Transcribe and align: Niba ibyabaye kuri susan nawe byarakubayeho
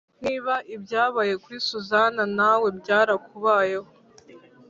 Niba 0.23 0.53
ibyabaye 0.75 1.33
kuri 1.43 1.57
susan 1.67 2.15
nawe 2.37 2.67
byarakubayeho 2.79 3.89